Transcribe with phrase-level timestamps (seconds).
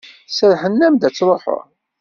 [0.29, 1.61] Serrḥen-am-d ad d-truḥeḍ.